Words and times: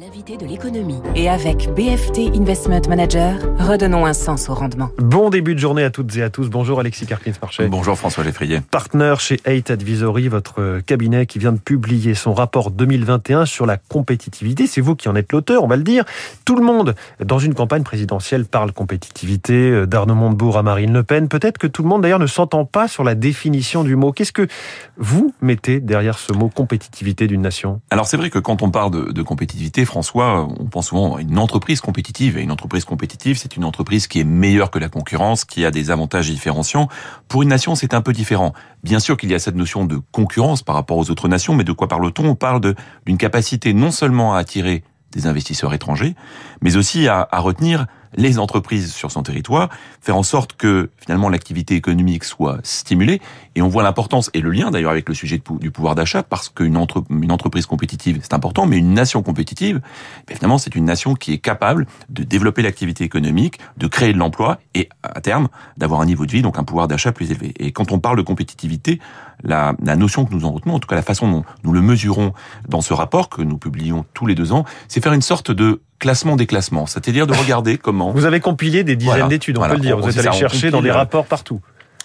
L'invité 0.00 0.38
de 0.38 0.46
l'économie. 0.46 1.00
Et 1.14 1.28
avec 1.28 1.68
BFT 1.74 2.34
Investment 2.34 2.80
Manager, 2.88 3.34
redonnons 3.58 4.06
un 4.06 4.14
sens 4.14 4.48
au 4.48 4.54
rendement. 4.54 4.88
Bon 4.96 5.28
début 5.28 5.54
de 5.54 5.60
journée 5.60 5.84
à 5.84 5.90
toutes 5.90 6.16
et 6.16 6.22
à 6.22 6.30
tous. 6.30 6.48
Bonjour 6.48 6.80
Alexis 6.80 7.04
Carpins-Marchais. 7.04 7.68
Bonjour 7.68 7.98
François 7.98 8.24
Lefrier. 8.24 8.62
Partenaire 8.70 9.20
chez 9.20 9.40
Eight 9.44 9.70
Advisory, 9.70 10.28
votre 10.28 10.80
cabinet 10.86 11.26
qui 11.26 11.38
vient 11.38 11.52
de 11.52 11.58
publier 11.58 12.14
son 12.14 12.32
rapport 12.32 12.70
2021 12.70 13.44
sur 13.44 13.66
la 13.66 13.76
compétitivité. 13.76 14.66
C'est 14.66 14.80
vous 14.80 14.96
qui 14.96 15.10
en 15.10 15.16
êtes 15.16 15.32
l'auteur, 15.32 15.64
on 15.64 15.66
va 15.66 15.76
le 15.76 15.82
dire. 15.82 16.06
Tout 16.46 16.56
le 16.56 16.64
monde, 16.64 16.94
dans 17.22 17.38
une 17.38 17.52
campagne 17.52 17.82
présidentielle, 17.82 18.46
parle 18.46 18.72
compétitivité, 18.72 19.86
d'Arnaud 19.86 20.14
Montebourg 20.14 20.56
à 20.56 20.62
Marine 20.62 20.94
Le 20.94 21.02
Pen. 21.02 21.28
Peut-être 21.28 21.58
que 21.58 21.66
tout 21.66 21.82
le 21.82 21.90
monde 21.90 22.00
d'ailleurs 22.00 22.18
ne 22.18 22.26
s'entend 22.26 22.64
pas 22.64 22.88
sur 22.88 23.04
la 23.04 23.14
définition 23.14 23.84
du 23.84 23.96
mot. 23.96 24.12
Qu'est-ce 24.12 24.32
que 24.32 24.48
vous 24.96 25.34
mettez 25.42 25.78
derrière 25.78 26.18
ce 26.18 26.32
mot 26.32 26.48
compétitivité 26.48 27.26
d'une 27.26 27.42
nation? 27.42 27.82
Alors 27.90 28.06
c'est 28.06 28.16
vrai 28.16 28.30
que 28.30 28.38
quand 28.38 28.62
on 28.62 28.70
parle 28.70 28.92
de, 28.92 29.12
de 29.12 29.22
compétitivité, 29.22 29.84
François, 29.90 30.46
on 30.60 30.66
pense 30.66 30.86
souvent 30.86 31.16
à 31.16 31.20
une 31.20 31.36
entreprise 31.36 31.80
compétitive. 31.80 32.38
Et 32.38 32.42
une 32.42 32.52
entreprise 32.52 32.84
compétitive, 32.84 33.36
c'est 33.36 33.56
une 33.56 33.64
entreprise 33.64 34.06
qui 34.06 34.20
est 34.20 34.24
meilleure 34.24 34.70
que 34.70 34.78
la 34.78 34.88
concurrence, 34.88 35.44
qui 35.44 35.64
a 35.64 35.72
des 35.72 35.90
avantages 35.90 36.30
différenciants. 36.30 36.88
Pour 37.26 37.42
une 37.42 37.48
nation, 37.48 37.74
c'est 37.74 37.92
un 37.92 38.00
peu 38.00 38.12
différent. 38.12 38.52
Bien 38.84 39.00
sûr 39.00 39.16
qu'il 39.16 39.30
y 39.30 39.34
a 39.34 39.40
cette 39.40 39.56
notion 39.56 39.84
de 39.84 40.00
concurrence 40.12 40.62
par 40.62 40.76
rapport 40.76 40.96
aux 40.96 41.10
autres 41.10 41.26
nations, 41.26 41.54
mais 41.54 41.64
de 41.64 41.72
quoi 41.72 41.88
parle-t-on? 41.88 42.24
On 42.24 42.34
parle 42.36 42.60
d'une 43.04 43.18
capacité 43.18 43.74
non 43.74 43.90
seulement 43.90 44.32
à 44.34 44.38
attirer 44.38 44.84
des 45.10 45.26
investisseurs 45.26 45.74
étrangers, 45.74 46.14
mais 46.62 46.76
aussi 46.76 47.08
à, 47.08 47.26
à 47.28 47.40
retenir 47.40 47.86
les 48.16 48.38
entreprises 48.38 48.92
sur 48.92 49.10
son 49.10 49.22
territoire, 49.22 49.68
faire 50.00 50.16
en 50.16 50.22
sorte 50.22 50.54
que 50.54 50.90
finalement 50.98 51.28
l'activité 51.28 51.74
économique 51.76 52.24
soit 52.24 52.58
stimulée. 52.62 53.20
Et 53.54 53.62
on 53.62 53.68
voit 53.68 53.82
l'importance 53.82 54.30
et 54.34 54.40
le 54.40 54.50
lien 54.50 54.70
d'ailleurs 54.70 54.90
avec 54.90 55.08
le 55.08 55.14
sujet 55.14 55.40
du 55.60 55.70
pouvoir 55.70 55.94
d'achat, 55.94 56.22
parce 56.22 56.48
qu'une 56.48 56.76
entre, 56.76 57.04
une 57.10 57.32
entreprise 57.32 57.66
compétitive, 57.66 58.18
c'est 58.22 58.34
important, 58.34 58.66
mais 58.66 58.78
une 58.78 58.94
nation 58.94 59.22
compétitive, 59.22 59.80
ben 60.28 60.36
finalement 60.36 60.58
c'est 60.58 60.74
une 60.74 60.84
nation 60.84 61.14
qui 61.14 61.32
est 61.32 61.38
capable 61.38 61.86
de 62.08 62.22
développer 62.22 62.62
l'activité 62.62 63.04
économique, 63.04 63.58
de 63.76 63.86
créer 63.86 64.12
de 64.12 64.18
l'emploi 64.18 64.58
et 64.74 64.88
à 65.02 65.20
terme 65.20 65.48
d'avoir 65.76 66.00
un 66.00 66.06
niveau 66.06 66.26
de 66.26 66.32
vie, 66.32 66.42
donc 66.42 66.58
un 66.58 66.64
pouvoir 66.64 66.88
d'achat 66.88 67.12
plus 67.12 67.30
élevé. 67.30 67.54
Et 67.58 67.72
quand 67.72 67.92
on 67.92 67.98
parle 67.98 68.16
de 68.16 68.22
compétitivité, 68.22 69.00
la, 69.42 69.74
la 69.82 69.96
notion 69.96 70.24
que 70.24 70.34
nous 70.34 70.44
en 70.44 70.52
retenons, 70.52 70.74
en 70.74 70.78
tout 70.78 70.88
cas 70.88 70.96
la 70.96 71.02
façon 71.02 71.30
dont 71.30 71.44
nous 71.64 71.72
le 71.72 71.80
mesurons 71.80 72.32
dans 72.68 72.80
ce 72.80 72.92
rapport 72.92 73.28
que 73.28 73.42
nous 73.42 73.58
publions 73.58 74.04
tous 74.14 74.26
les 74.26 74.34
deux 74.34 74.52
ans, 74.52 74.64
c'est 74.88 75.02
faire 75.02 75.12
une 75.12 75.22
sorte 75.22 75.50
de 75.50 75.80
classement 75.98 76.36
des 76.36 76.46
classements, 76.46 76.86
c'est-à-dire 76.86 77.26
de 77.26 77.34
regarder 77.36 77.78
comment... 77.78 78.10
Vous 78.12 78.24
avez 78.24 78.40
compilé 78.40 78.84
des 78.84 78.96
dizaines 78.96 79.14
voilà, 79.14 79.28
d'études, 79.28 79.58
on 79.58 79.60
voilà, 79.60 79.74
peut 79.74 79.80
le 79.80 79.86
dire, 79.86 79.98
vous 79.98 80.08
êtes 80.08 80.26
allé 80.26 80.36
chercher 80.36 80.70
dans 80.70 80.82
des 80.82 80.90
rapports 80.90 81.26
partout. 81.26 81.60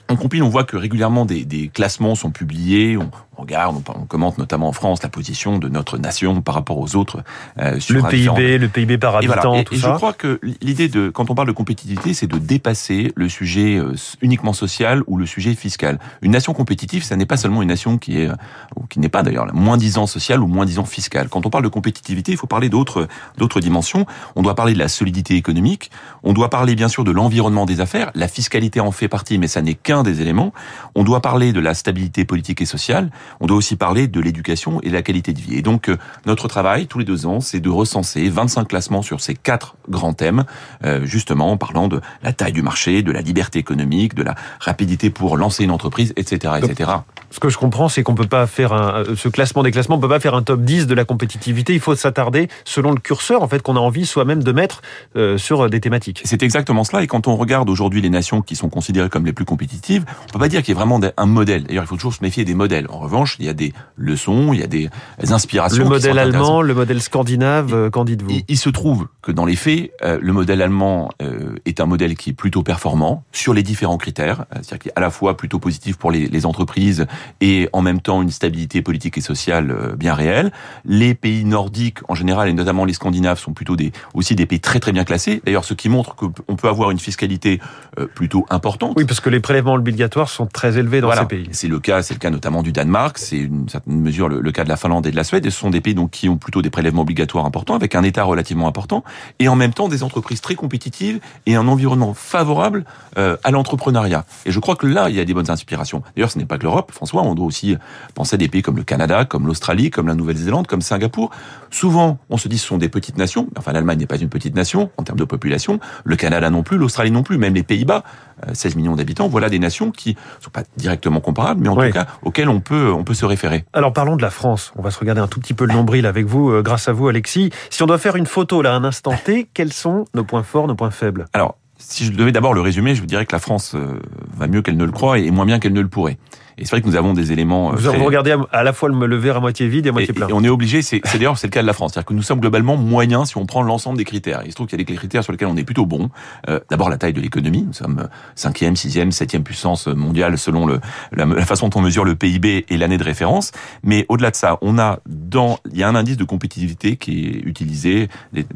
On 0.10 0.16
compile, 0.16 0.44
on 0.44 0.50
voit 0.50 0.64
que 0.64 0.78
régulièrement 0.78 1.26
des, 1.26 1.46
des 1.46 1.68
classements 1.68 2.14
sont 2.14 2.30
publiés, 2.30 2.96
on, 2.96 3.10
on 3.38 3.42
regarde, 3.42 3.76
on, 3.76 4.02
on, 4.02 4.06
commente 4.06 4.38
notamment 4.38 4.68
en 4.68 4.72
France 4.72 5.02
la 5.04 5.10
position 5.10 5.58
de 5.58 5.68
notre 5.68 5.98
nation 5.98 6.42
par 6.42 6.56
rapport 6.56 6.78
aux 6.78 6.96
autres. 6.96 7.24
Euh, 7.60 7.80
sur 7.80 7.96
le 7.96 8.04
PIB, 8.04 8.58
le 8.58 8.68
PIB 8.68 8.98
par 8.98 9.16
habitant, 9.16 9.34
et 9.34 9.42
voilà. 9.42 9.60
et, 9.62 9.64
tout 9.64 9.74
et 9.74 9.78
ça. 9.78 9.92
je 9.92 9.96
crois 9.96 10.14
que 10.14 10.40
l'idée 10.62 10.88
de, 10.90 11.10
quand 11.10 11.30
on 11.30 11.36
parle 11.36 11.48
de 11.48 11.54
compétitivité, 11.54 12.14
c'est 12.14 12.28
de 12.28 12.38
dépasser 12.38 13.12
le 13.16 13.30
sujet 13.30 13.78
euh, 13.78 13.96
uniquement 14.22 14.54
social 14.54 15.02
ou 15.08 15.18
le 15.18 15.26
sujet 15.26 15.56
fiscal. 15.56 16.00
Une 16.22 16.32
nation 16.32 16.54
compétitive, 16.54 17.04
ça 17.04 17.16
n'est 17.16 17.26
pas 17.26 17.38
seulement 17.38 17.62
une 17.62 17.70
nation 17.70 17.98
qui 17.98 18.22
est, 18.22 18.30
ou 18.76 18.86
qui 18.86 19.00
n'est 19.00 19.10
pas 19.10 19.24
d'ailleurs 19.24 19.48
moins 19.54 19.78
disant 19.78 20.08
social 20.08 20.42
ou 20.42 20.48
moins 20.48 20.66
disant 20.66 20.86
fiscal. 20.86 21.30
Quand 21.30 21.46
on 21.46 21.50
parle 21.50 21.64
de 21.64 21.70
compétitivité, 21.70 22.32
il 22.32 22.38
faut 22.38 22.48
parler 22.48 22.70
d'autres, 22.70 23.08
d'autres 23.38 23.60
dimensions. 23.60 24.06
On 24.36 24.42
doit 24.44 24.56
parler 24.56 24.74
de 24.74 24.80
la 24.80 24.88
solidité 24.88 25.36
économique. 25.36 25.92
On 26.24 26.34
doit 26.34 26.50
parler 26.50 26.76
bien 26.76 26.88
sûr 26.88 27.04
de 27.04 27.12
l'environnement 27.12 27.66
des 27.66 27.82
affaires. 27.82 28.12
La 28.16 28.28
fiscalité 28.28 28.80
en 28.80 28.92
fait 28.92 29.08
partie, 29.08 29.38
mais 29.38 29.48
ça 29.48 29.62
n'est 29.62 29.74
qu'un 29.74 29.95
des 30.04 30.22
éléments. 30.22 30.54
On 30.96 31.04
doit 31.04 31.22
parler 31.22 31.54
de 31.54 31.60
la 31.60 31.74
stabilité 31.74 32.26
politique 32.26 32.62
et 32.62 32.66
sociale. 32.66 33.12
On 33.40 33.48
doit 33.48 33.58
aussi 33.58 33.76
parler 33.76 34.08
de 34.08 34.20
l'éducation 34.20 34.82
et 34.82 34.90
de 34.90 34.94
la 34.94 35.02
qualité 35.02 35.34
de 35.34 35.40
vie. 35.40 35.56
Et 35.56 35.62
donc, 35.62 35.90
euh, 35.90 35.98
notre 36.26 36.48
travail, 36.48 36.88
tous 36.88 37.00
les 37.00 37.06
deux 37.06 37.26
ans, 37.26 37.40
c'est 37.42 37.60
de 37.60 37.70
recenser 37.70 38.30
25 38.30 38.68
classements 38.68 39.02
sur 39.02 39.22
ces 39.22 39.36
quatre 39.36 39.76
grands 39.90 40.14
thèmes, 40.14 40.46
euh, 40.84 41.06
justement 41.06 41.52
en 41.52 41.58
parlant 41.58 41.88
de 41.88 42.02
la 42.24 42.34
taille 42.34 42.54
du 42.54 42.62
marché, 42.62 43.04
de 43.04 43.12
la 43.12 43.22
liberté 43.22 43.60
économique, 43.60 44.16
de 44.16 44.24
la 44.24 44.36
rapidité 44.60 45.10
pour 45.10 45.38
lancer 45.38 45.64
une 45.64 45.72
entreprise, 45.72 46.14
etc., 46.16 46.54
etc. 46.62 46.92
Donc, 46.92 47.15
ce 47.36 47.40
que 47.42 47.50
je 47.50 47.58
comprends, 47.58 47.90
c'est 47.90 48.02
qu'on 48.02 48.16
peut 48.16 48.28
pas 48.28 48.48
faire 48.48 48.72
un, 48.72 49.04
euh, 49.04 49.16
ce 49.18 49.28
classement 49.28 49.62
des 49.62 49.72
classements, 49.72 49.98
on 49.98 50.00
peut 50.00 50.08
pas 50.08 50.22
faire 50.22 50.36
un 50.36 50.42
top 50.42 50.62
10 50.62 50.88
de 50.88 50.94
la 50.96 51.04
compétitivité. 51.04 51.74
Il 51.74 51.82
faut 51.82 51.94
s'attarder 51.94 52.48
selon 52.64 52.92
le 52.92 53.00
curseur, 53.00 53.44
en 53.44 53.48
fait, 53.50 53.62
qu'on 53.62 53.76
a 53.76 53.80
envie 53.80 54.06
soi-même 54.06 54.42
de 54.42 54.52
mettre 54.54 54.82
euh, 55.18 55.38
sur 55.38 55.70
des 55.70 55.82
thématiques. 55.82 56.22
C'est 56.24 56.44
exactement 56.44 56.86
cela. 56.86 57.04
Et 57.04 57.08
quand 57.08 57.28
on 57.28 57.36
regarde 57.36 57.70
aujourd'hui 57.70 58.02
les 58.02 58.10
nations 58.10 58.42
qui 58.42 58.56
sont 58.56 58.70
considérées 58.70 59.10
comme 59.10 59.26
les 59.26 59.34
plus 59.34 59.44
compétitives, 59.44 60.06
on 60.30 60.32
peut 60.32 60.40
pas 60.40 60.48
dire 60.48 60.64
qu'il 60.64 60.70
y 60.70 60.78
ait 60.78 60.80
vraiment 60.80 61.02
un 61.18 61.26
modèle. 61.26 61.64
D'ailleurs, 61.64 61.84
il 61.84 61.88
faut 61.88 61.98
toujours 61.98 62.14
se 62.14 62.24
méfier 62.24 62.46
des 62.46 62.56
modèles. 62.56 62.88
En 62.90 63.00
revanche, 63.00 63.36
il 63.40 63.46
y 63.46 63.50
a 63.50 63.54
des 63.54 63.74
leçons, 63.98 64.54
il 64.54 64.62
y 64.62 64.64
a 64.64 64.68
des 64.68 64.90
inspirations. 65.30 65.84
Le 65.84 65.90
modèle 65.90 66.18
allemand, 66.18 66.62
le 66.62 66.74
modèle 66.74 67.02
scandinave, 67.02 67.82
il, 67.86 67.92
qu'en 67.92 68.06
dites-vous? 68.06 68.30
il, 68.30 68.44
il, 68.48 68.58
se 68.58 68.70
trouve 68.70 69.08
que 69.22 69.34
dans 69.34 69.46
les 69.46 69.58
faits, 69.58 69.92
euh, 70.04 70.18
le 70.22 70.32
modèle 70.32 70.62
allemand 70.62 71.10
euh, 71.22 71.56
est 71.66 71.82
un 71.82 71.86
modèle 71.86 72.16
qui 72.16 72.30
est 72.30 72.34
plutôt 72.34 72.64
performant 72.64 73.26
sur 73.34 73.54
les 73.54 73.64
différents 73.64 73.98
critères, 73.98 74.46
c'est-à-dire 74.54 74.80
qu'il 74.80 74.92
est 74.92 74.98
à 74.98 75.02
la 75.02 75.10
fois 75.10 75.36
plutôt 75.36 75.60
positif 75.60 75.98
pour 75.98 76.12
les, 76.12 76.28
les, 76.28 76.46
entreprises 76.46 77.08
et 77.42 77.70
en 77.74 77.82
même 77.82 78.02
temps 78.02 78.22
une 78.22 78.32
stabilité 78.32 78.82
politique 78.82 79.18
et 79.18 79.22
sociale 79.22 79.72
euh, 79.72 79.96
bien 79.96 80.14
réelle. 80.14 80.52
Les 80.86 81.14
pays 81.14 81.46
nordiques 81.46 82.00
en 82.08 82.16
général 82.16 82.50
et 82.50 82.54
notamment 82.54 82.86
les 82.86 82.94
scandinaves 82.94 83.40
sont 83.40 83.54
plutôt 83.54 83.76
des 83.76 83.92
aussi 84.14 84.36
des 84.36 84.46
pays 84.46 84.60
très 84.60 84.80
très 84.80 84.92
bien 84.92 85.04
classés. 85.04 85.42
D'ailleurs, 85.46 85.66
ce 85.66 85.74
qui 85.74 85.90
montre 85.90 86.16
qu'on 86.16 86.56
peut 86.56 86.68
avoir 86.68 86.92
une 86.92 87.00
fiscalité 87.00 87.60
euh, 88.00 88.08
plutôt 88.08 88.46
importante. 88.50 88.94
Oui, 88.98 89.06
parce 89.06 89.20
que 89.20 89.30
les 89.30 89.40
prélèvements 89.40 89.74
obligatoires 89.74 90.30
sont 90.30 90.46
très 90.46 90.78
élevés 90.78 91.02
dans 91.02 91.08
voilà. 91.08 91.22
ces 91.22 91.28
pays. 91.28 91.50
C'est 91.52 91.68
le 91.68 91.80
cas, 91.80 92.02
c'est 92.02 92.14
le 92.14 92.20
cas 92.20 92.30
notamment 92.30 92.64
du 92.64 92.72
Danemark, 92.72 93.18
c'est 93.18 93.38
une 93.38 93.70
certaine 93.70 94.00
mesure 94.00 94.30
le, 94.30 94.42
le, 94.42 94.52
cas 94.52 94.64
de 94.64 94.70
la 94.70 94.78
Finlande 94.78 95.06
et 95.08 95.12
de 95.12 95.16
la 95.16 95.24
Suède. 95.24 95.46
Et 95.46 95.50
ce 95.50 95.60
sont 95.60 95.70
des 95.70 95.82
pays 95.82 95.96
donc 95.96 96.12
qui 96.12 96.30
ont 96.30 96.38
plutôt 96.38 96.62
des 96.62 96.70
prélèvements 96.70 97.02
obligatoires 97.02 97.46
importants, 97.46 97.76
avec 97.76 97.96
un 97.96 98.04
État 98.04 98.24
relativement 98.24 98.68
important, 98.68 99.04
et 99.40 99.48
en 99.48 99.56
même 99.56 99.74
temps 99.74 99.88
des 99.88 100.04
entreprises 100.04 100.42
très 100.42 100.56
compétitives 100.56 101.20
et 101.46 101.56
un 101.56 101.68
environnement 101.68 102.14
favorable 102.14 102.86
euh, 103.18 103.38
à 103.44 103.52
l'entrepreneuriat. 103.52 104.26
Et 104.46 104.52
je 104.52 104.60
crois 104.60 104.76
que 104.76 104.88
là, 104.88 105.10
il 105.10 105.16
y 105.16 105.20
a 105.20 105.26
des 105.26 105.34
bonnes 105.34 105.50
inspirations. 105.50 106.04
D'ailleurs, 106.16 106.32
ce 106.32 106.38
n'est 106.38 106.46
pas 106.46 106.58
que 106.58 106.64
l'Europe, 106.64 106.92
François. 107.06 107.24
On 107.24 107.36
doit 107.36 107.46
aussi 107.46 107.78
penser 108.16 108.34
à 108.34 108.38
des 108.38 108.48
pays 108.48 108.62
comme 108.62 108.78
le 108.78 108.84
Canada, 108.84 109.26
comme 109.26 109.46
l'Australie, 109.46 109.92
comme 109.92 110.08
la 110.08 110.16
Nouvelle-Zélande, 110.16 110.66
comme 110.66 110.82
Singapour. 110.82 111.30
Souvent, 111.70 112.18
on 112.30 112.38
se 112.38 112.48
dit 112.48 112.58
ce 112.58 112.68
sont 112.68 112.78
des 112.78 112.90
petites 112.90 113.18
nations. 113.18 113.48
Enfin, 113.58 113.74
l'Allemagne 113.74 114.00
n'est 114.00 114.08
pas 114.08 114.18
une 114.18 114.30
petite 114.30 114.56
nation 114.56 114.90
en 114.98 115.04
termes 115.04 115.20
de 115.20 115.24
population. 115.24 115.80
Le 116.04 116.16
Canada 116.16 116.50
non 116.50 116.64
plus, 116.64 116.78
l'Australie 116.78 117.12
non 117.12 117.22
plus, 117.22 117.38
même 117.38 117.54
les 117.54 117.64
Pays-Bas, 117.64 118.04
16 118.52 118.76
millions 118.76 118.96
d'habitants. 118.96 119.28
Voilà 119.28 119.50
des 119.50 119.60
nations 119.60 119.92
qui 119.92 120.12
ne 120.12 120.44
sont 120.44 120.50
pas 120.50 120.64
directement 120.78 121.20
comparables, 121.20 121.62
mais 121.62 121.70
en 121.70 121.78
oui. 121.78 121.88
tout 121.88 121.94
cas 121.94 122.08
auxquelles 122.24 122.50
on 122.50 122.60
peut, 122.60 122.92
on 122.92 123.04
peut 123.04 123.14
se 123.14 123.26
référer. 123.26 123.66
Alors 123.74 123.94
parlons 123.94 124.16
de 124.16 124.22
la 124.22 124.32
France. 124.32 124.74
On 124.76 124.82
va 124.82 124.90
se 124.90 125.00
regarder 125.00 125.22
un 125.22 125.28
tout 125.28 125.40
petit 125.40 125.54
peu 125.54 125.66
le 125.66 125.74
nombril 125.74 126.06
avec 126.06 126.26
vous, 126.26 126.50
euh, 126.50 126.62
grâce 126.62 126.88
à 126.88 126.94
vous, 126.94 127.08
Alexis. 127.08 127.52
Si 127.70 127.84
on 127.84 127.86
doit 127.86 128.00
faire 128.00 128.16
une 128.16 128.26
photo 128.26 128.62
là, 128.62 128.74
un 128.74 128.84
instant 128.84 129.14
T, 129.24 129.48
quels 129.54 129.74
sont 129.74 130.06
nos 130.16 130.24
points 130.24 130.44
forts, 130.44 130.68
nos 130.68 130.76
points 130.76 130.92
faibles? 130.92 131.26
Alors, 131.34 131.58
si 131.78 132.06
je 132.06 132.12
devais 132.12 132.32
d'abord 132.32 132.54
le 132.54 132.62
résumer, 132.62 132.96
je 132.96 133.02
vous 133.02 133.08
dirais 133.08 133.26
que 133.26 133.36
la 133.36 133.40
France 133.40 133.74
euh, 133.76 134.00
va 134.36 134.48
mieux 134.48 134.62
qu'elle 134.62 134.78
ne 134.78 134.86
le 134.86 134.92
croit 134.92 135.20
et 135.20 135.30
moins 135.32 135.46
bien 135.46 135.60
qu'elle 135.60 135.74
ne 135.74 135.82
le 135.82 135.88
pourrait. 135.88 136.18
Et 136.58 136.64
c'est 136.66 136.72
vrai 136.72 136.82
que 136.82 136.88
nous 136.88 136.96
avons 136.96 137.14
des 137.14 137.32
éléments. 137.32 137.72
Vous, 137.72 137.90
très... 137.90 137.98
vous 137.98 138.06
regardez 138.06 138.36
à 138.52 138.64
la 138.64 138.74
fois 138.74 138.90
le 138.90 139.16
verre 139.18 139.38
à 139.38 139.40
moitié 139.40 139.68
vide 139.68 139.88
et 139.88 139.90
à 139.90 139.92
moitié 139.92 140.14
plein. 140.14 140.28
Et 140.28 140.34
on 140.34 140.44
est 140.44 140.50
obligé, 140.50 140.82
c'est 140.82 141.02
d'ailleurs 141.14 141.38
c'est 141.38 141.48
le 141.48 141.52
cas 141.52 141.62
de 141.62 141.68
la 141.68 141.74
France, 141.74 141.94
c'est-à-dire 141.94 142.08
que 142.08 142.14
nous 142.14 142.22
sommes 142.22 142.40
globalement 142.40 142.78
moyens 142.78 143.30
si 143.30 143.38
on 143.38 143.46
prend 143.46 143.62
l'ensemble 143.62 143.98
des 143.98 144.06
critères. 144.06 144.42
Il 144.46 144.52
se 144.52 144.56
trouve 144.56 144.68
qu'il 144.68 144.80
y 144.80 144.82
a 144.82 144.86
des 144.86 144.96
critères 144.96 145.24
sur 145.24 145.32
lesquels 145.32 145.48
on 145.48 145.58
est 145.58 145.64
plutôt 145.64 145.86
bon. 145.86 146.10
Euh, 146.50 146.60
D'abord 146.70 146.90
la 146.90 146.98
taille 146.98 147.14
de 147.14 147.22
l'économie, 147.22 147.64
nous 147.64 147.74
sommes 147.74 148.08
cinquième, 148.36 148.76
sixième, 148.76 149.12
septième 149.12 149.44
puissance 149.44 149.88
mondiale 149.88 150.38
selon 150.38 150.66
le, 150.66 150.80
la, 151.12 151.26
la, 151.26 151.46
façon 151.46 151.70
dont 151.70 151.80
on 151.80 151.84
mesure 151.84 152.06
le 152.06 152.16
PIB 152.16 152.66
et 152.70 152.78
l'année 152.78 152.98
de 152.98 153.04
référence. 153.04 153.52
Mais 153.84 154.06
au-delà 154.10 154.32
de 154.32 154.36
ça, 154.36 154.58
on 154.62 154.80
a 154.80 155.00
dans 155.08 155.60
il 155.72 155.80
y 155.80 155.84
a 155.84 155.90
un 155.90 155.96
indice 155.96 156.18
de 156.18 156.24
compétitivité 156.24 156.96
qui 156.96 157.26
est 157.26 157.48
utilisé 157.48 158.08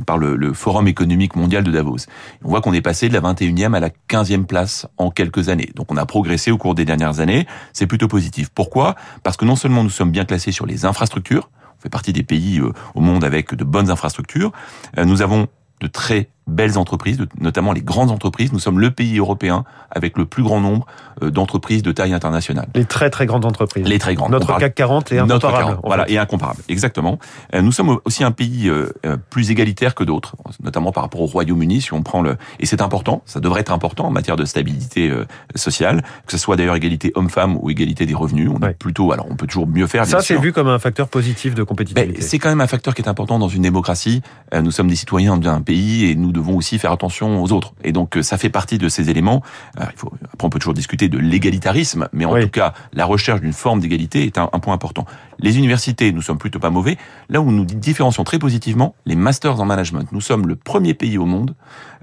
par 0.06 0.18
le, 0.18 0.36
le 0.36 0.54
Forum 0.54 0.88
économique 0.88 1.36
mondial 1.36 1.64
de 1.64 1.72
Davos. 1.72 1.98
On 2.44 2.50
voit 2.50 2.62
qu'on 2.62 2.74
est 2.74 2.82
passé 2.82 3.10
de 3.10 3.14
la 3.14 3.22
21e 3.22 3.74
à 3.74 3.80
la 3.80 3.90
15e 4.10 4.46
place 4.46 4.88
en 4.98 5.12
quelques 5.12 5.50
années. 5.50 5.70
Donc 5.76 5.92
on 5.92 5.98
a 5.98 6.06
progressé 6.06 6.52
au 6.52 6.58
cours 6.58 6.76
des 6.76 6.86
dernières 6.86 7.20
années. 7.20 7.46
C'est 7.74 7.89
plutôt. 7.90 8.08
Pourquoi 8.08 8.30
Pourquoi? 8.56 8.96
Parce 9.24 9.36
que 9.36 9.44
non 9.44 9.58
seulement 9.58 9.84
nous 9.84 9.90
sommes 9.90 10.12
bien 10.12 10.24
classés 10.24 10.54
sur 10.54 10.66
les 10.66 10.86
infrastructures, 10.86 11.50
on 11.78 11.82
fait 11.82 11.90
partie 11.90 12.14
des 12.14 12.24
pays 12.24 12.60
euh, 12.60 12.72
au 12.96 13.02
monde 13.02 13.26
avec 13.26 13.54
de 13.54 13.64
bonnes 13.66 13.90
infrastructures, 13.90 14.54
euh, 14.98 15.04
nous 15.04 15.22
avons 15.22 15.48
de 15.82 15.88
très 15.88 16.30
belles 16.50 16.78
entreprises, 16.78 17.20
notamment 17.40 17.72
les 17.72 17.82
grandes 17.82 18.12
entreprises. 18.12 18.52
Nous 18.52 18.60
sommes 18.60 18.80
le 18.80 18.92
pays 18.92 19.18
européen 19.18 19.64
avec 19.92 20.18
le 20.18 20.26
plus 20.26 20.44
grand 20.44 20.60
nombre 20.60 20.86
euh, 21.24 21.32
d'entreprises 21.32 21.84
de 21.84 21.92
taille 21.92 22.14
internationale. 22.14 22.68
Les 22.76 22.86
très 22.86 23.10
très 23.10 23.26
grandes 23.26 23.46
entreprises. 23.46 23.86
Les 23.86 24.00
très 24.00 24.16
grandes. 24.16 24.32
Notre 24.32 24.58
CAC 24.58 24.76
40 24.76 25.12
est 25.12 25.20
incomparable. 25.20 25.66
40, 25.66 25.80
voilà, 25.86 26.10
et 26.10 26.18
incomparable, 26.18 26.62
exactement. 26.70 27.20
Euh, 27.54 27.62
nous 27.62 27.72
sommes 27.72 28.00
aussi 28.06 28.24
un 28.24 28.32
pays 28.32 28.70
euh, 28.70 28.92
plus 29.30 29.52
égalitaire 29.52 29.96
que 29.96 30.04
d'autres, 30.04 30.36
notamment 30.62 30.92
par 30.92 31.04
rapport 31.04 31.22
au 31.22 31.26
Royaume-Uni. 31.26 31.82
Si 31.82 31.94
on 31.94 32.04
prend 32.04 32.22
le 32.22 32.38
et 32.60 32.66
c'est 32.66 32.82
important, 32.82 33.22
ça 33.26 33.40
devrait 33.40 33.62
être 33.62 33.72
important 33.72 34.06
en 34.06 34.12
matière 34.12 34.36
de 34.36 34.46
stabilité 34.46 35.12
sociale, 35.56 36.04
que 36.26 36.32
ce 36.32 36.38
soit 36.38 36.56
d'ailleurs 36.56 36.76
égalité 36.76 37.12
homme-femme 37.16 37.58
ou 37.62 37.70
égalité 37.70 38.06
des 38.06 38.14
revenus. 38.14 38.50
On 38.54 38.62
ouais. 38.62 38.72
est 38.72 38.74
plutôt, 38.74 39.12
alors 39.12 39.28
on 39.30 39.36
peut 39.36 39.48
toujours 39.48 39.68
mieux 39.68 39.88
faire. 39.88 40.06
Ça, 40.06 40.22
c'est 40.22 40.38
vu 40.38 40.54
comme 40.54 40.68
un 40.68 40.80
facteur 40.80 41.08
positif 41.08 41.56
de 41.56 41.64
compétitivité. 41.64 42.22
C'est 42.22 42.40
quand 42.40 42.50
même 42.50 42.62
un 42.62 42.68
facteur 42.68 42.94
qui 42.94 43.02
est 43.02 43.10
important 43.10 43.40
dans 43.40 43.48
une 43.48 43.62
démocratie. 43.62 44.22
Nous 44.54 44.72
sommes 44.72 44.88
des 44.88 44.96
citoyens 44.96 45.38
d'un 45.38 45.62
pays 45.62 46.10
et 46.10 46.16
nous 46.16 46.32
devons 46.40 46.58
aussi 46.58 46.80
faire 46.80 46.92
attention 46.92 47.42
aux 47.42 47.52
autres. 47.52 47.74
Et 47.84 47.92
donc, 47.92 48.18
ça 48.22 48.38
fait 48.38 48.50
partie 48.50 48.78
de 48.78 48.90
ces 48.90 49.10
éléments. 49.10 49.44
il 49.80 49.86
faut, 49.96 50.12
après, 50.34 50.48
on 50.48 50.50
peut 50.50 50.60
toujours 50.60 50.74
discuter 50.74 51.08
de 51.10 51.18
l'égalitarisme, 51.18 52.08
mais 52.14 52.26
en 52.26 52.40
tout 52.40 52.50
cas, 52.50 52.74
la 52.94 53.06
recherche 53.06 53.42
d'une 53.42 53.54
forme 53.54 53.80
d'égalité 53.80 54.26
est 54.26 54.38
un, 54.38 54.50
un, 54.52 54.60
point 54.60 54.74
important. 54.74 55.06
Les 55.40 55.58
universités, 55.58 56.12
nous 56.12 56.22
sommes 56.22 56.38
plutôt 56.38 56.60
pas 56.60 56.70
mauvais. 56.70 56.98
Là 57.30 57.42
où 57.42 57.52
nous 57.52 57.66
différencions 57.66 58.24
très 58.24 58.40
positivement, 58.40 58.96
les 59.06 59.16
masters 59.16 59.60
en 59.60 59.66
management. 59.66 60.12
Nous 60.12 60.22
sommes 60.22 60.48
le 60.48 60.56
premier 60.56 60.94
pays 60.94 61.18
au 61.18 61.26
monde 61.26 61.56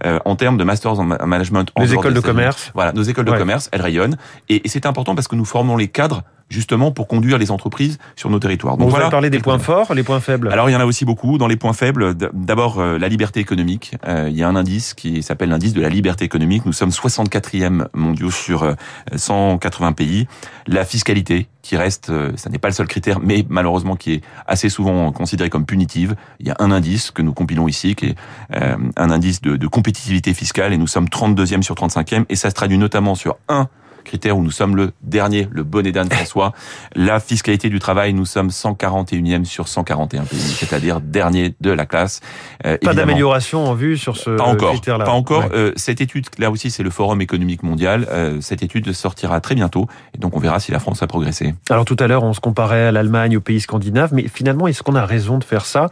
euh, 0.05 0.19
en 0.25 0.37
termes 0.37 0.57
de 0.57 0.65
masters 0.65 0.99
en 0.99 1.05
management. 1.05 1.71
En 1.75 1.83
les 1.83 1.95
écoles 1.95 2.15
de 2.15 2.21
commerce. 2.21 2.71
Voilà, 2.75 2.93
nos 2.93 3.03
écoles 3.03 3.25
de 3.25 3.33
commerce, 3.33 3.69
elles 3.73 3.83
rayonnent. 3.83 4.17
Et, 4.49 4.67
et 4.67 4.69
c'est 4.69 4.87
important 4.87 5.15
parce 5.15 5.29
que 5.29 5.37
nous 5.37 5.45
formons 5.45 5.77
les 5.77 5.89
cadres 5.89 6.23
justement 6.49 6.93
pour 6.93 7.09
conduire 7.09 7.39
les 7.39 7.51
entreprises 7.51 7.99
sur 8.15 8.31
nos 8.31 8.39
territoires. 8.39 8.77
Donc, 8.77 8.87
vous 8.87 8.91
voilà, 8.91 9.11
parler 9.11 9.31
des 9.31 9.41
points 9.41 9.59
forts, 9.59 9.95
les 9.95 10.03
points 10.03 10.21
faibles. 10.21 10.51
Alors 10.53 10.71
il 10.71 10.73
y 10.73 10.77
en 10.77 10.81
a 10.81 10.85
aussi 10.85 11.05
beaucoup. 11.05 11.39
Dans 11.39 11.49
les 11.49 11.57
points 11.57 11.73
faibles, 11.73 12.15
d'abord 12.15 12.79
euh, 12.79 12.99
la 12.99 13.09
liberté 13.09 13.41
économique. 13.41 13.97
Euh, 14.07 14.29
il 14.31 14.37
y 14.37 14.43
a 14.43 14.49
un 14.49 14.57
indice 14.57 14.95
qui 14.95 15.23
s'appelle 15.23 15.49
l'indice 15.49 15.73
de 15.73 15.81
la 15.81 15.89
liberté 15.89 16.25
économique. 16.25 16.65
Nous 16.65 16.73
sommes 16.73 16.91
64e 16.91 17.89
mondiaux 17.95 18.31
sur 18.31 18.75
180 19.15 19.89
euh, 19.89 19.93
pays. 19.93 20.29
La 20.67 20.85
fiscalité 20.85 21.49
qui 21.63 21.77
reste, 21.77 22.13
ça 22.37 22.49
n'est 22.49 22.59
pas 22.59 22.69
le 22.69 22.75
seul 22.75 22.87
critère, 22.87 23.19
mais 23.19 23.45
malheureusement 23.49 23.97
qui 23.97 24.13
est 24.13 24.21
assez 24.47 24.69
souvent 24.69 25.11
considéré 25.11 25.51
comme 25.51 25.67
punitive. 25.67 26.15
Il 26.39 26.47
y 26.47 26.51
a 26.51 26.57
un 26.61 26.71
indice 26.71 27.11
que 27.11 27.23
nous 27.23 27.33
compilons 27.33 27.67
ici, 27.67 27.97
qui 27.97 28.07
est 28.07 28.17
un 28.51 29.11
indice 29.11 29.41
de, 29.41 29.57
de 29.57 29.67
compétitivité 29.67 30.33
fiscale, 30.33 30.73
et 30.73 30.79
nous 30.79 30.87
sommes 30.87 31.07
32e 31.07 31.63
sur 31.63 31.75
35e, 31.75 32.25
et 32.29 32.37
ça 32.37 32.51
se 32.51 32.55
traduit 32.55 32.79
notamment 32.79 33.17
sur 33.17 33.37
un 33.49 33.69
critère 34.07 34.39
où 34.39 34.43
nous 34.43 34.51
sommes 34.51 34.77
le 34.77 34.93
dernier, 35.03 35.49
le 35.51 35.65
bonnet 35.65 35.93
d'Anne 35.93 36.11
François. 36.11 36.53
La 36.95 37.21
fiscalité 37.21 37.69
du 37.69 37.79
travail, 37.79 38.15
nous 38.15 38.25
sommes 38.25 38.49
141e 38.49 39.45
sur 39.45 39.69
141 39.69 40.25
pays, 40.25 40.39
c'est-à-dire 40.39 41.01
dernier 41.01 41.55
de 41.61 41.71
la 41.71 41.85
classe. 41.85 42.21
Euh, 42.65 42.79
pas 42.79 42.95
d'amélioration 42.95 43.67
en 43.67 43.75
vue 43.75 43.99
sur 43.99 44.17
ce 44.17 44.31
pas 44.31 44.45
encore, 44.45 44.73
critère-là. 44.73 45.05
Pas 45.05 45.13
encore. 45.13 45.45
Euh, 45.53 45.73
cette 45.77 46.01
étude, 46.01 46.27
là 46.39 46.51
aussi, 46.51 46.71
c'est 46.71 46.83
le 46.83 46.91
Forum 46.91 47.21
économique 47.21 47.63
mondial. 47.63 48.07
Euh, 48.11 48.41
cette 48.41 48.63
étude 48.63 48.93
sortira 48.93 49.41
très 49.41 49.55
bientôt, 49.55 49.89
et 50.15 50.19
donc 50.19 50.37
on 50.37 50.41
verra 50.41 50.61
si 50.61 50.73
la 50.73 50.79
France 50.79 51.03
a 51.03 51.07
progressé. 51.07 51.55
Alors 51.69 51.85
tout 51.85 51.97
à 51.99 52.07
l'heure, 52.07 52.23
on 52.23 52.33
se 52.33 52.41
comparait 52.41 52.87
à 52.87 52.93
l'Allemagne, 52.93 53.37
aux 53.37 53.41
pays 53.41 53.61
scandinaves, 53.61 54.15
mais 54.15 54.29
finalement, 54.29 54.69
est-ce 54.69 54.83
qu'on 54.83 54.95
a 54.95 55.05
raison 55.05 55.39
de 55.39 55.45
faire 55.45 55.67
ça 55.67 55.91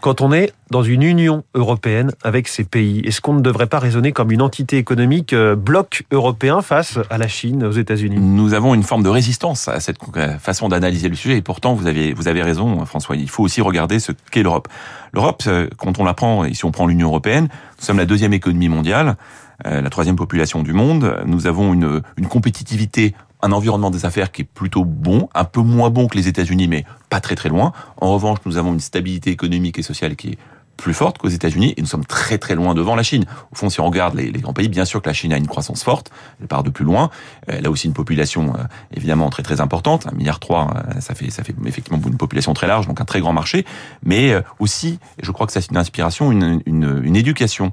quand 0.00 0.20
on 0.20 0.32
est 0.32 0.52
dans 0.70 0.82
une 0.82 1.02
Union 1.02 1.44
européenne 1.54 2.12
avec 2.24 2.48
ces 2.48 2.64
pays? 2.64 3.00
Est-ce 3.06 3.20
qu'on 3.20 3.34
ne 3.34 3.40
devrait 3.40 3.66
pas 3.66 3.78
raisonner 3.78 4.12
comme 4.12 4.32
une 4.32 4.42
entité 4.42 4.78
économique 4.78 5.34
bloc 5.34 6.04
européen 6.10 6.62
face 6.62 6.98
à 7.08 7.18
la 7.18 7.28
Chine? 7.28 7.51
Aux 7.60 7.72
États-Unis 7.72 8.16
Nous 8.18 8.54
avons 8.54 8.74
une 8.74 8.82
forme 8.82 9.02
de 9.02 9.08
résistance 9.08 9.68
à 9.68 9.80
cette 9.80 9.98
façon 10.40 10.68
d'analyser 10.68 11.08
le 11.08 11.14
sujet 11.14 11.36
et 11.36 11.42
pourtant 11.42 11.74
vous 11.74 11.86
avez 11.86 12.12
vous 12.12 12.28
avez 12.28 12.42
raison 12.42 12.84
François, 12.86 13.16
il 13.16 13.28
faut 13.28 13.42
aussi 13.42 13.60
regarder 13.60 13.98
ce 13.98 14.12
qu'est 14.30 14.42
l'Europe. 14.42 14.68
L'Europe 15.12 15.42
euh, 15.46 15.68
quand 15.76 15.98
on 15.98 16.04
la 16.04 16.14
prend 16.14 16.44
et 16.44 16.54
si 16.54 16.64
on 16.64 16.70
prend 16.70 16.86
l'Union 16.86 17.08
européenne, 17.08 17.48
nous 17.78 17.84
sommes 17.84 17.98
la 17.98 18.06
deuxième 18.06 18.32
économie 18.32 18.68
mondiale, 18.68 19.16
euh, 19.66 19.80
la 19.80 19.90
troisième 19.90 20.16
population 20.16 20.62
du 20.62 20.72
monde, 20.72 21.22
nous 21.26 21.46
avons 21.46 21.72
une, 21.72 22.02
une 22.16 22.26
compétitivité 22.26 23.14
un 23.42 23.50
environnement 23.50 23.90
des 23.90 24.06
affaires 24.06 24.30
qui 24.30 24.42
est 24.42 24.48
plutôt 24.48 24.84
bon, 24.84 25.28
un 25.34 25.44
peu 25.44 25.60
moins 25.60 25.90
bon 25.90 26.06
que 26.06 26.16
les 26.16 26.28
États-Unis, 26.28 26.68
mais 26.68 26.84
pas 27.10 27.20
très 27.20 27.34
très 27.34 27.48
loin. 27.48 27.72
En 27.96 28.12
revanche, 28.12 28.38
nous 28.46 28.56
avons 28.56 28.72
une 28.72 28.80
stabilité 28.80 29.30
économique 29.30 29.78
et 29.78 29.82
sociale 29.82 30.14
qui 30.14 30.28
est 30.28 30.38
plus 30.82 30.94
forte 30.94 31.18
qu'aux 31.18 31.28
États-Unis 31.28 31.74
et 31.76 31.80
nous 31.80 31.86
sommes 31.86 32.04
très 32.04 32.38
très 32.38 32.54
loin 32.54 32.74
devant 32.74 32.96
la 32.96 33.04
Chine. 33.04 33.24
Au 33.52 33.54
fond, 33.54 33.70
si 33.70 33.80
on 33.80 33.86
regarde 33.86 34.16
les, 34.16 34.32
grands 34.32 34.52
pays, 34.52 34.68
bien 34.68 34.84
sûr 34.84 35.00
que 35.00 35.08
la 35.08 35.12
Chine 35.12 35.32
a 35.32 35.36
une 35.36 35.46
croissance 35.46 35.84
forte, 35.84 36.10
elle 36.40 36.48
part 36.48 36.64
de 36.64 36.70
plus 36.70 36.84
loin. 36.84 37.10
Elle 37.46 37.66
a 37.66 37.70
aussi 37.70 37.86
une 37.86 37.92
population 37.94 38.54
euh, 38.54 38.64
évidemment 38.92 39.30
très 39.30 39.44
très 39.44 39.60
importante, 39.60 40.08
un 40.08 40.16
milliard 40.16 40.40
trois, 40.40 40.74
euh, 40.74 41.00
ça 41.00 41.14
fait 41.14 41.30
ça 41.30 41.44
fait 41.44 41.54
effectivement 41.64 42.00
une 42.04 42.16
population 42.16 42.52
très 42.52 42.66
large, 42.66 42.88
donc 42.88 43.00
un 43.00 43.04
très 43.04 43.20
grand 43.20 43.32
marché, 43.32 43.64
mais 44.04 44.32
euh, 44.32 44.42
aussi, 44.58 44.98
je 45.22 45.30
crois 45.30 45.46
que 45.46 45.52
c'est 45.52 45.70
une 45.70 45.76
inspiration, 45.76 46.32
une, 46.32 46.60
une, 46.66 47.00
une 47.04 47.16
éducation 47.16 47.72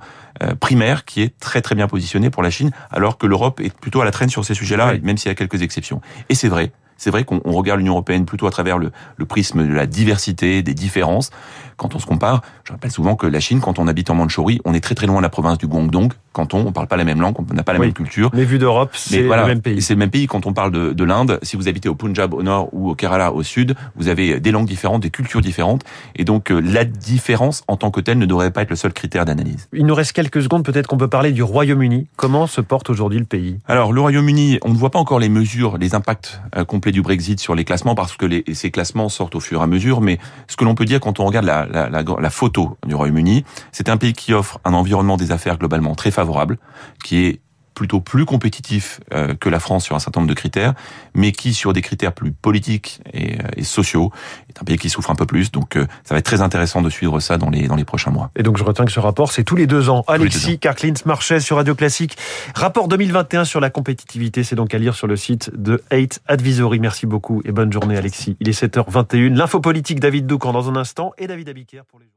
primaire 0.62 1.04
qui 1.04 1.22
est 1.22 1.38
très 1.38 1.62
très 1.62 1.76
bien 1.76 1.90
positionnée 1.90 2.30
pour 2.30 2.44
la 2.44 2.50
Chine, 2.50 2.72
alors 2.92 3.18
que 3.18 3.28
l'Europe 3.28 3.60
est 3.60 3.76
plutôt 3.76 4.00
à 4.00 4.06
la 4.06 4.12
traîne 4.12 4.30
sur 4.30 4.46
ces 4.46 4.54
sujets-là, 4.54 4.94
même 5.02 5.18
s'il 5.18 5.28
y 5.28 5.32
a 5.32 5.36
quelques 5.36 5.62
exceptions. 5.64 6.00
Et 6.30 6.36
c'est 6.36 6.48
vrai, 6.48 6.72
c'est 7.00 7.12
vrai 7.12 7.24
qu'on 7.24 7.40
regarde 7.46 7.80
l'Union 7.80 7.94
européenne 7.94 8.26
plutôt 8.26 8.46
à 8.46 8.52
travers 8.52 8.78
le, 8.78 8.92
le, 9.16 9.26
prisme 9.26 9.66
de 9.66 9.74
la 9.74 9.86
diversité, 9.86 10.62
des 10.62 10.74
différences. 10.74 11.32
Quand 11.78 11.96
on 11.96 12.00
se 12.00 12.06
compare, 12.06 12.42
je 12.70 12.74
rappelle 12.74 12.92
souvent 12.92 13.16
que 13.16 13.26
la 13.26 13.40
Chine, 13.40 13.62
quand 13.62 13.80
on 13.80 13.88
habite 13.88 14.12
en 14.12 14.14
Mandchourie, 14.14 14.62
on 14.64 14.76
est 14.76 14.80
très 14.80 14.94
très 14.94 15.08
loin 15.08 15.18
de 15.18 15.24
la 15.24 15.30
province 15.30 15.58
du 15.58 15.66
Guangdong. 15.66 16.14
Quand 16.34 16.54
on, 16.54 16.68
on 16.68 16.72
parle 16.72 16.86
pas 16.86 16.98
la 16.98 17.04
même 17.04 17.20
langue, 17.20 17.34
on 17.40 17.54
n'a 17.56 17.64
pas 17.64 17.74
la 17.74 17.80
même 17.80 17.94
culture. 17.94 18.30
Mais 18.32 18.44
vu 18.44 18.60
d'Europe, 18.60 18.92
c'est 18.94 19.24
le 19.24 19.46
même 19.48 19.62
pays. 19.62 19.82
C'est 19.82 19.96
le 19.96 19.98
même 19.98 20.12
pays. 20.12 20.28
Quand 20.28 20.46
on 20.46 20.54
parle 20.54 20.70
de, 20.72 20.94
de 20.94 21.04
l'Inde, 21.04 21.40
si 21.42 21.56
vous 21.56 21.68
habitez 21.68 21.90
au 21.90 21.96
Punjab 21.96 22.32
au 22.36 22.44
nord 22.44 22.70
ou 22.72 22.92
au 22.92 22.94
Kerala 22.94 23.34
au 23.34 23.42
sud, 23.42 23.74
vous 23.96 24.08
avez 24.08 24.40
des 24.40 24.52
langues 24.52 24.68
différentes, 24.68 25.02
des 25.02 25.10
cultures 25.10 25.42
différentes, 25.42 25.82
et 26.16 26.26
donc 26.26 26.52
euh, 26.52 26.60
la 26.60 26.86
différence 26.86 27.64
en 27.68 27.76
tant 27.76 27.90
que 27.90 28.02
telle 28.02 28.20
ne 28.20 28.28
devrait 28.28 28.52
pas 28.52 28.62
être 28.62 28.70
le 28.70 28.76
seul 28.76 28.94
critère 28.94 29.26
d'analyse. 29.26 29.68
Il 29.74 29.88
nous 29.88 29.96
reste 29.96 30.12
quelques 30.12 30.44
secondes, 30.44 30.64
peut-être 30.64 30.86
qu'on 30.86 30.98
peut 30.98 31.08
parler 31.08 31.32
du 31.32 31.42
Royaume-Uni. 31.42 32.06
Comment 32.18 32.46
se 32.46 32.62
porte 32.62 32.92
aujourd'hui 32.92 33.18
le 33.18 33.26
pays? 33.26 33.58
Alors 33.68 33.92
le 33.94 34.00
Royaume-Uni, 34.00 34.60
on 34.64 34.70
ne 34.70 34.78
voit 34.78 34.92
pas 34.92 35.00
encore 35.00 35.20
les 35.20 35.30
mesures, 35.30 35.80
les 35.80 35.96
impacts 35.96 36.40
euh, 36.56 36.66
complets 36.66 36.92
du 36.92 37.02
Brexit 37.02 37.40
sur 37.40 37.56
les 37.56 37.66
classements 37.66 37.96
parce 37.96 38.16
que 38.16 38.28
les, 38.28 38.44
ces 38.54 38.70
classements 38.70 39.10
sortent 39.10 39.34
au 39.34 39.40
fur 39.40 39.62
et 39.62 39.64
à 39.64 39.68
mesure. 39.68 40.02
Mais 40.02 40.20
ce 40.48 40.56
que 40.56 40.64
l'on 40.64 40.76
peut 40.76 40.86
dire 40.86 41.00
quand 41.00 41.20
on 41.20 41.26
regarde 41.26 41.48
la, 41.48 41.66
la, 41.66 41.90
la, 41.90 42.04
la 42.04 42.30
photo 42.30 42.59
du 42.86 42.96
Royaume-Uni, 42.96 43.46
c'est 43.72 43.90
un 43.90 43.98
pays 43.98 44.14
qui 44.14 44.34
offre 44.34 44.60
un 44.66 44.74
environnement 44.74 45.18
des 45.18 45.32
affaires 45.32 45.58
globalement 45.58 45.96
très 45.96 46.12
favorable, 46.12 46.58
qui 47.04 47.26
est 47.26 47.42
plutôt 47.80 48.02
plus 48.02 48.26
compétitif 48.26 49.00
euh, 49.14 49.36
que 49.36 49.48
la 49.48 49.62
France 49.62 49.86
sur 49.86 49.96
un 49.96 50.00
certain 50.00 50.20
nombre 50.20 50.30
de 50.30 50.36
critères, 50.36 50.74
mais 51.16 51.32
qui, 51.32 51.54
sur 51.54 51.72
des 51.72 51.82
critères 51.82 52.12
plus 52.12 52.34
politiques 52.34 53.00
et, 53.14 53.36
euh, 53.36 53.48
et 53.56 53.64
sociaux, 53.64 54.12
est 54.50 54.62
un 54.62 54.66
pays 54.66 54.78
qui 54.78 54.90
souffre 54.90 55.10
un 55.10 55.16
peu 55.16 55.26
plus. 55.26 55.50
Donc, 55.50 55.78
euh, 55.78 55.88
ça 56.04 56.14
va 56.14 56.20
être 56.20 56.26
très 56.26 56.42
intéressant 56.42 56.82
de 56.82 56.90
suivre 56.90 57.22
ça 57.22 57.38
dans 57.38 57.50
les, 57.50 57.70
dans 57.70 57.78
les 57.78 57.86
prochains 57.86 58.12
mois. 58.12 58.32
Et 58.36 58.44
donc, 58.44 58.58
je 58.58 58.66
retiens 58.66 58.84
que 58.84 58.92
ce 58.92 59.00
rapport, 59.00 59.32
c'est 59.32 59.46
tous 59.46 59.56
les 59.56 59.66
deux 59.66 59.90
ans. 59.90 60.04
Alexis 60.08 60.60
Karklins 60.60 61.02
Marchais 61.06 61.40
sur 61.40 61.56
Radio 61.56 61.74
Classique. 61.74 62.18
Rapport 62.54 62.90
2021 62.90 63.46
sur 63.46 63.62
la 63.62 63.70
compétitivité, 63.70 64.44
c'est 64.44 64.58
donc 64.58 64.74
à 64.74 64.78
lire 64.78 64.94
sur 64.94 65.08
le 65.08 65.16
site 65.16 65.50
de 65.56 65.82
8 65.90 66.20
Advisory. 66.28 66.80
Merci 66.80 67.06
beaucoup 67.06 67.42
et 67.46 67.54
bonne 67.54 67.72
journée, 67.72 67.96
Alexis. 67.96 68.36
Il 68.42 68.50
est 68.50 68.62
7h21. 68.62 69.34
L'info 69.36 69.62
politique, 69.62 70.02
David 70.02 70.28
Doucan 70.28 70.52
dans 70.52 70.70
un 70.70 70.76
instant 70.76 71.14
et 71.18 71.28
David 71.28 71.48
Abiker 71.48 71.84
pour 71.88 72.00
les 72.00 72.10